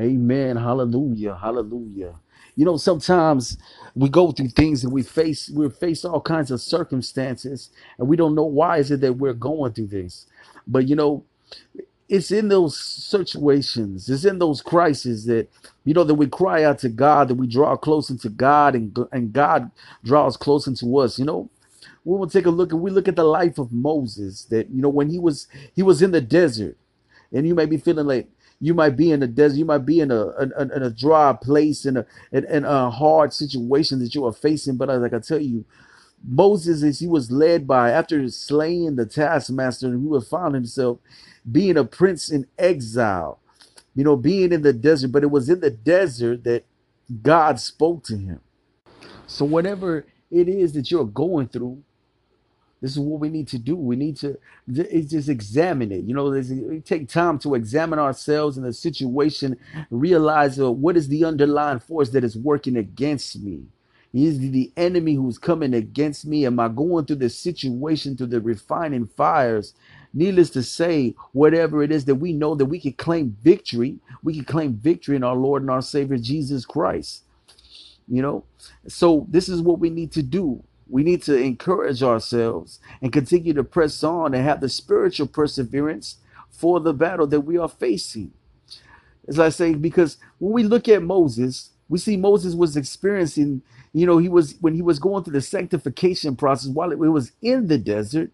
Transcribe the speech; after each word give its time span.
Amen. 0.00 0.56
Hallelujah. 0.56 1.36
Hallelujah. 1.40 2.16
You 2.56 2.64
know, 2.66 2.76
sometimes 2.78 3.58
we 3.96 4.08
go 4.10 4.32
through 4.32 4.50
things 4.50 4.84
and 4.84 4.92
we 4.92 5.02
face 5.02 5.50
we 5.50 5.70
face 5.70 6.04
all 6.04 6.20
kinds 6.22 6.50
of 6.52 6.60
circumstances 6.60 7.70
and 7.98 8.08
we 8.08 8.16
don't 8.16 8.34
know 8.36 8.44
why 8.44 8.78
is 8.78 8.90
it 8.92 9.00
that 9.02 9.14
we're 9.14 9.34
going 9.34 9.72
through 9.74 9.88
this. 9.88 10.26
But 10.66 10.88
you 10.88 10.96
know, 10.96 11.24
it's 12.08 12.30
in 12.32 12.48
those 12.48 12.78
situations, 12.78 14.08
it's 14.10 14.24
in 14.24 14.38
those 14.38 14.62
crises 14.62 15.26
that 15.26 15.48
you 15.84 15.94
know 15.94 16.04
that 16.04 16.14
we 16.14 16.28
cry 16.28 16.64
out 16.64 16.80
to 16.80 16.90
God, 16.90 17.28
that 17.28 17.36
we 17.36 17.46
draw 17.48 17.76
closer 17.76 18.16
to 18.18 18.28
God, 18.30 18.74
and 18.76 18.96
and 19.12 19.32
God 19.32 19.70
draws 20.04 20.36
closer 20.36 20.74
to 20.74 20.98
us. 20.98 21.18
You 21.18 21.26
know, 21.26 21.50
we 22.04 22.18
will 22.18 22.28
take 22.30 22.46
a 22.46 22.50
look 22.50 22.72
and 22.72 22.82
we 22.82 22.90
look 22.90 23.08
at 23.08 23.16
the 23.16 23.24
life 23.24 23.58
of 23.58 23.72
Moses. 23.72 24.44
That 24.46 24.70
you 24.70 24.82
know 24.82 24.90
when 24.90 25.10
he 25.10 25.18
was 25.20 25.48
he 25.74 25.82
was 25.82 26.02
in 26.02 26.12
the 26.12 26.20
desert, 26.22 26.76
and 27.32 27.46
you 27.48 27.54
may 27.54 27.66
be 27.66 27.78
feeling 27.78 28.06
like 28.06 28.28
you 28.60 28.74
might 28.74 28.96
be 28.96 29.12
in 29.12 29.22
a 29.22 29.26
desert, 29.26 29.58
you 29.58 29.64
might 29.64 29.86
be 29.86 30.00
in 30.00 30.10
a 30.10 30.28
in, 30.40 30.52
in 30.72 30.82
a 30.82 30.90
dry 30.90 31.36
place, 31.40 31.86
in 31.86 31.98
a 31.98 32.06
in, 32.32 32.44
in 32.46 32.64
a 32.64 32.90
hard 32.90 33.32
situation 33.32 33.98
that 34.00 34.14
you 34.14 34.24
are 34.26 34.32
facing. 34.32 34.76
But 34.76 34.88
like 34.88 35.14
I 35.14 35.20
tell 35.20 35.40
you, 35.40 35.64
Moses, 36.26 36.82
as 36.82 37.00
he 37.00 37.06
was 37.06 37.30
led 37.30 37.66
by 37.66 37.90
after 37.90 38.28
slaying 38.30 38.96
the 38.96 39.06
taskmaster, 39.06 39.86
and 39.88 40.02
he 40.02 40.08
would 40.08 40.24
find 40.24 40.54
himself 40.54 40.98
being 41.50 41.76
a 41.76 41.84
prince 41.84 42.30
in 42.30 42.46
exile, 42.58 43.40
you 43.94 44.04
know, 44.04 44.16
being 44.16 44.52
in 44.52 44.62
the 44.62 44.72
desert. 44.72 45.12
But 45.12 45.24
it 45.24 45.30
was 45.30 45.48
in 45.50 45.60
the 45.60 45.70
desert 45.70 46.44
that 46.44 46.64
God 47.22 47.60
spoke 47.60 48.04
to 48.04 48.16
him. 48.16 48.40
So 49.26 49.44
whatever 49.44 50.06
it 50.30 50.48
is 50.48 50.72
that 50.74 50.90
you're 50.90 51.04
going 51.04 51.48
through, 51.48 51.82
this 52.84 52.92
is 52.92 52.98
what 52.98 53.18
we 53.18 53.30
need 53.30 53.48
to 53.48 53.58
do. 53.58 53.76
We 53.76 53.96
need 53.96 54.18
to 54.18 54.36
just 54.68 55.30
examine 55.30 55.90
it. 55.90 56.04
You 56.04 56.14
know, 56.14 56.80
take 56.80 57.08
time 57.08 57.38
to 57.38 57.54
examine 57.54 57.98
ourselves 57.98 58.58
in 58.58 58.62
the 58.62 58.74
situation, 58.74 59.56
realize 59.90 60.60
uh, 60.60 60.70
what 60.70 60.94
is 60.94 61.08
the 61.08 61.24
underlying 61.24 61.78
force 61.78 62.10
that 62.10 62.24
is 62.24 62.36
working 62.36 62.76
against 62.76 63.40
me. 63.40 63.62
Is 64.12 64.38
the 64.38 64.70
enemy 64.76 65.14
who's 65.14 65.38
coming 65.38 65.72
against 65.72 66.26
me? 66.26 66.44
Am 66.44 66.60
I 66.60 66.68
going 66.68 67.06
through 67.06 67.16
the 67.16 67.30
situation, 67.30 68.18
through 68.18 68.26
the 68.26 68.42
refining 68.42 69.06
fires? 69.06 69.72
Needless 70.12 70.50
to 70.50 70.62
say, 70.62 71.14
whatever 71.32 71.82
it 71.82 71.90
is 71.90 72.04
that 72.04 72.16
we 72.16 72.34
know 72.34 72.54
that 72.54 72.66
we 72.66 72.78
can 72.78 72.92
claim 72.92 73.34
victory, 73.42 73.96
we 74.22 74.34
can 74.34 74.44
claim 74.44 74.74
victory 74.74 75.16
in 75.16 75.24
our 75.24 75.36
Lord 75.36 75.62
and 75.62 75.70
our 75.70 75.80
Savior 75.80 76.18
Jesus 76.18 76.66
Christ. 76.66 77.22
You 78.08 78.20
know, 78.20 78.44
so 78.86 79.26
this 79.30 79.48
is 79.48 79.62
what 79.62 79.78
we 79.78 79.88
need 79.88 80.12
to 80.12 80.22
do. 80.22 80.62
We 80.88 81.02
need 81.02 81.22
to 81.24 81.36
encourage 81.36 82.02
ourselves 82.02 82.78
and 83.00 83.12
continue 83.12 83.54
to 83.54 83.64
press 83.64 84.04
on 84.04 84.34
and 84.34 84.44
have 84.44 84.60
the 84.60 84.68
spiritual 84.68 85.26
perseverance 85.26 86.16
for 86.50 86.80
the 86.80 86.94
battle 86.94 87.26
that 87.28 87.40
we 87.40 87.58
are 87.58 87.68
facing. 87.68 88.32
As 89.26 89.38
I 89.38 89.48
say, 89.48 89.74
because 89.74 90.18
when 90.38 90.52
we 90.52 90.62
look 90.62 90.88
at 90.88 91.02
Moses, 91.02 91.70
we 91.88 91.98
see 91.98 92.16
Moses 92.16 92.54
was 92.54 92.76
experiencing, 92.76 93.62
you 93.92 94.06
know, 94.06 94.18
he 94.18 94.28
was 94.28 94.56
when 94.60 94.74
he 94.74 94.82
was 94.82 94.98
going 94.98 95.24
through 95.24 95.34
the 95.34 95.40
sanctification 95.40 96.36
process 96.36 96.70
while 96.70 96.92
it 96.92 96.98
was 96.98 97.32
in 97.42 97.68
the 97.68 97.78
desert. 97.78 98.30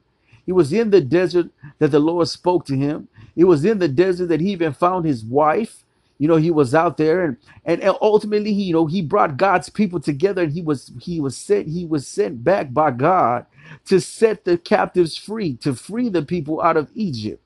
It 0.46 0.52
was 0.52 0.72
in 0.72 0.90
the 0.90 1.00
desert 1.00 1.48
that 1.78 1.92
the 1.92 2.00
Lord 2.00 2.28
spoke 2.28 2.66
to 2.66 2.76
him. 2.76 3.08
It 3.36 3.44
was 3.44 3.64
in 3.64 3.78
the 3.78 3.88
desert 3.88 4.26
that 4.26 4.40
he 4.40 4.50
even 4.50 4.72
found 4.72 5.06
his 5.06 5.24
wife. 5.24 5.84
You 6.20 6.28
know, 6.28 6.36
he 6.36 6.52
was 6.52 6.74
out 6.76 6.98
there 6.98 7.24
and 7.24 7.38
and 7.66 7.82
and, 7.82 7.96
ultimately 8.02 8.54
he, 8.54 8.64
you 8.64 8.74
know, 8.74 8.86
he 8.86 9.02
brought 9.02 9.38
God's 9.38 9.70
people 9.70 10.00
together 10.00 10.44
and 10.44 10.52
he 10.52 10.62
was 10.62 10.92
he 11.02 11.20
was 11.20 11.36
sent 11.36 11.68
he 11.68 11.86
was 11.86 12.08
sent 12.08 12.44
back 12.44 12.74
by 12.74 12.92
God 12.92 13.46
to 13.86 14.00
set 14.00 14.46
the 14.46 14.58
captives 14.58 15.18
free, 15.18 15.56
to 15.58 15.74
free 15.74 16.10
the 16.10 16.22
people 16.22 16.62
out 16.62 16.78
of 16.78 16.90
Egypt. 16.96 17.42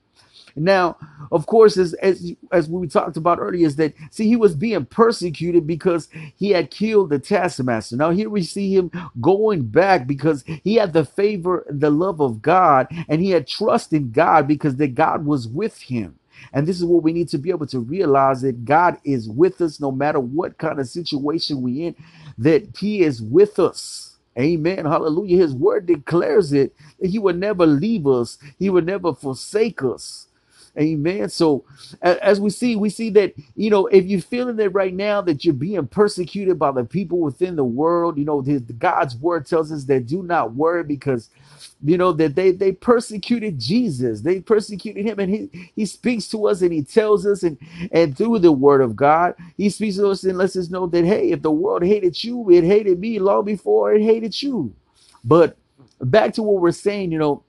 Now, 0.57 0.97
of 1.31 1.47
course, 1.47 1.77
as 1.77 1.93
as 1.95 2.33
as 2.51 2.69
we 2.69 2.87
talked 2.87 3.17
about 3.17 3.39
earlier, 3.39 3.67
is 3.67 3.77
that 3.77 3.93
see 4.11 4.27
he 4.27 4.37
was 4.37 4.55
being 4.55 4.85
persecuted 4.85 5.67
because 5.67 6.09
he 6.37 6.51
had 6.51 6.71
killed 6.71 7.11
the 7.11 7.19
taskmaster. 7.19 7.97
Now 7.97 8.11
here 8.11 8.29
we 8.29 8.43
see 8.43 8.75
him 8.75 8.91
going 9.21 9.63
back 9.63 10.07
because 10.07 10.43
he 10.63 10.75
had 10.75 10.93
the 10.93 11.05
favor, 11.05 11.65
the 11.69 11.91
love 11.91 12.21
of 12.21 12.41
God, 12.41 12.87
and 13.09 13.21
he 13.21 13.31
had 13.31 13.47
trust 13.47 13.93
in 13.93 14.11
God 14.11 14.47
because 14.47 14.77
that 14.77 14.95
God 14.95 15.25
was 15.25 15.47
with 15.47 15.81
him. 15.81 16.19
And 16.53 16.67
this 16.67 16.77
is 16.77 16.85
what 16.85 17.03
we 17.03 17.13
need 17.13 17.29
to 17.29 17.37
be 17.37 17.51
able 17.51 17.67
to 17.67 17.79
realize 17.79 18.41
that 18.41 18.65
God 18.65 18.97
is 19.05 19.29
with 19.29 19.61
us 19.61 19.79
no 19.79 19.91
matter 19.91 20.19
what 20.19 20.57
kind 20.57 20.79
of 20.79 20.87
situation 20.87 21.61
we 21.61 21.83
in, 21.87 21.95
that 22.39 22.77
He 22.77 23.01
is 23.01 23.21
with 23.21 23.59
us. 23.59 24.17
Amen. 24.39 24.85
Hallelujah. 24.85 25.37
His 25.37 25.53
word 25.55 25.87
declares 25.87 26.53
it 26.53 26.73
He 27.01 27.19
will 27.19 27.35
never 27.35 27.65
leave 27.65 28.07
us, 28.07 28.37
He 28.59 28.69
will 28.69 28.83
never 28.83 29.13
forsake 29.13 29.83
us. 29.83 30.27
Amen. 30.79 31.29
So 31.29 31.65
as 32.01 32.39
we 32.41 32.49
see, 32.49 32.75
we 32.77 32.89
see 32.89 33.11
that, 33.11 33.35
you 33.55 33.69
know, 33.69 33.87
if 33.87 34.05
you're 34.05 34.21
feeling 34.21 34.55
that 34.57 34.71
right 34.71 34.93
now 34.93 35.21
that 35.21 35.45
you're 35.45 35.53
being 35.53 35.87
persecuted 35.87 36.59
by 36.59 36.71
the 36.71 36.85
people 36.85 37.19
within 37.19 37.55
the 37.57 37.65
world, 37.65 38.17
you 38.17 38.25
know, 38.25 38.41
the, 38.41 38.59
God's 38.59 39.15
word 39.17 39.45
tells 39.45 39.71
us 39.71 39.85
that 39.85 40.07
do 40.07 40.23
not 40.23 40.55
worry 40.55 40.83
because, 40.83 41.29
you 41.83 41.97
know, 41.99 42.11
that 42.13 42.35
they, 42.35 42.51
they 42.53 42.71
persecuted 42.73 43.59
Jesus. 43.59 44.21
They 44.21 44.41
persecuted 44.41 45.05
him 45.05 45.19
and 45.19 45.31
he, 45.33 45.71
he 45.75 45.85
speaks 45.85 46.27
to 46.29 46.47
us 46.47 46.63
and 46.63 46.73
he 46.73 46.83
tells 46.83 47.27
us 47.27 47.43
and, 47.43 47.57
and 47.91 48.17
through 48.17 48.39
the 48.39 48.51
word 48.53 48.81
of 48.81 48.95
God, 48.95 49.35
he 49.57 49.69
speaks 49.69 49.97
to 49.97 50.09
us 50.09 50.23
and 50.23 50.39
lets 50.39 50.55
us 50.57 50.71
know 50.71 50.87
that, 50.87 51.05
hey, 51.05 51.31
if 51.31 51.43
the 51.43 51.51
world 51.51 51.83
hated 51.83 52.23
you, 52.23 52.49
it 52.51 52.63
hated 52.63 52.99
me 52.99 53.19
long 53.19 53.45
before 53.45 53.93
it 53.93 54.01
hated 54.01 54.41
you. 54.41 54.75
But 55.23 55.57
back 56.01 56.33
to 56.35 56.43
what 56.43 56.61
we're 56.61 56.71
saying, 56.71 57.11
you 57.11 57.19
know, 57.19 57.43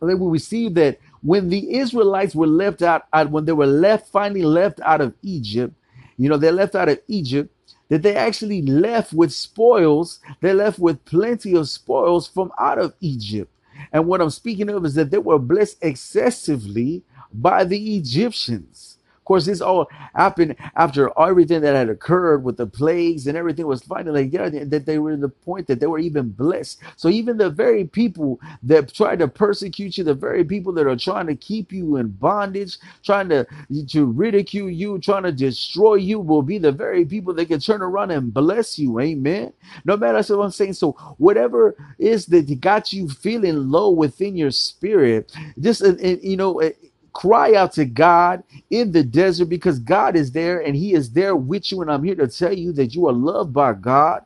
when 0.00 0.20
we 0.20 0.38
see 0.38 0.68
that 0.70 0.98
when 1.22 1.48
the 1.48 1.76
Israelites 1.76 2.34
were 2.34 2.46
left 2.46 2.82
out, 2.82 3.04
when 3.30 3.44
they 3.44 3.52
were 3.52 3.66
left, 3.66 4.08
finally 4.08 4.42
left 4.42 4.80
out 4.80 5.00
of 5.00 5.14
Egypt, 5.22 5.74
you 6.16 6.28
know, 6.28 6.36
they 6.36 6.50
left 6.50 6.74
out 6.74 6.88
of 6.88 7.00
Egypt, 7.08 7.54
that 7.88 8.02
they 8.02 8.14
actually 8.14 8.62
left 8.62 9.12
with 9.12 9.32
spoils. 9.32 10.20
They 10.40 10.52
left 10.52 10.78
with 10.78 11.04
plenty 11.04 11.54
of 11.56 11.68
spoils 11.68 12.28
from 12.28 12.52
out 12.58 12.78
of 12.78 12.94
Egypt. 13.00 13.52
And 13.92 14.06
what 14.06 14.20
I'm 14.20 14.30
speaking 14.30 14.68
of 14.70 14.84
is 14.84 14.94
that 14.94 15.10
they 15.10 15.18
were 15.18 15.38
blessed 15.38 15.78
excessively 15.82 17.02
by 17.32 17.64
the 17.64 17.96
Egyptians 17.96 18.98
course, 19.24 19.46
this 19.46 19.60
all 19.60 19.88
happened 20.14 20.56
after 20.76 21.10
everything 21.20 21.60
that 21.62 21.74
had 21.74 21.88
occurred 21.90 22.44
with 22.44 22.56
the 22.56 22.66
plagues 22.66 23.26
and 23.26 23.36
everything 23.36 23.66
was 23.66 23.82
finally 23.82 24.24
like, 24.24 24.32
yeah, 24.32 24.48
that 24.64 24.86
they 24.86 24.98
were 24.98 25.12
in 25.12 25.20
the 25.20 25.28
point 25.28 25.66
that 25.68 25.80
they 25.80 25.86
were 25.86 25.98
even 25.98 26.30
blessed. 26.30 26.80
So 26.96 27.08
even 27.08 27.36
the 27.38 27.50
very 27.50 27.84
people 27.84 28.40
that 28.64 28.92
try 28.92 29.16
to 29.16 29.28
persecute 29.28 29.98
you, 29.98 30.04
the 30.04 30.14
very 30.14 30.44
people 30.44 30.72
that 30.74 30.86
are 30.86 30.96
trying 30.96 31.26
to 31.28 31.36
keep 31.36 31.72
you 31.72 31.96
in 31.96 32.08
bondage, 32.08 32.78
trying 33.04 33.28
to, 33.30 33.46
to 33.88 34.06
ridicule 34.06 34.70
you, 34.70 34.98
trying 34.98 35.24
to 35.24 35.32
destroy 35.32 35.96
you, 35.96 36.20
will 36.20 36.42
be 36.42 36.58
the 36.58 36.72
very 36.72 37.04
people 37.04 37.34
that 37.34 37.46
can 37.48 37.60
turn 37.60 37.82
around 37.82 38.10
and 38.10 38.34
bless 38.34 38.78
you. 38.78 39.00
Amen. 39.00 39.52
No 39.84 39.96
matter 39.96 40.20
what 40.36 40.44
I'm 40.44 40.50
saying. 40.50 40.74
So 40.74 40.92
whatever 41.18 41.76
is 41.98 42.26
that 42.26 42.60
got 42.60 42.92
you 42.92 43.08
feeling 43.08 43.70
low 43.70 43.90
within 43.90 44.36
your 44.36 44.50
spirit, 44.50 45.32
just 45.60 45.82
uh, 45.82 45.94
uh, 46.02 46.16
you 46.22 46.36
know 46.36 46.60
uh, 46.60 46.70
cry 47.12 47.54
out 47.54 47.72
to 47.74 47.84
God 47.84 48.42
in 48.70 48.92
the 48.92 49.04
desert 49.04 49.46
because 49.46 49.78
God 49.78 50.16
is 50.16 50.32
there 50.32 50.60
and 50.60 50.76
He 50.76 50.94
is 50.94 51.12
there 51.12 51.36
with 51.36 51.72
you. 51.72 51.82
And 51.82 51.90
I'm 51.90 52.04
here 52.04 52.16
to 52.16 52.28
tell 52.28 52.52
you 52.52 52.72
that 52.72 52.94
you 52.94 53.08
are 53.08 53.12
loved 53.12 53.52
by 53.52 53.74
God 53.74 54.24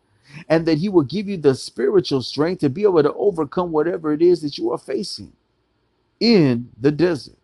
and 0.48 0.66
that 0.66 0.78
He 0.78 0.88
will 0.88 1.04
give 1.04 1.28
you 1.28 1.36
the 1.38 1.54
spiritual 1.54 2.22
strength 2.22 2.60
to 2.60 2.70
be 2.70 2.82
able 2.82 3.02
to 3.02 3.14
overcome 3.14 3.72
whatever 3.72 4.12
it 4.12 4.22
is 4.22 4.42
that 4.42 4.58
you 4.58 4.72
are 4.72 4.78
facing 4.78 5.32
in 6.20 6.70
the 6.80 6.92
desert. 6.92 7.36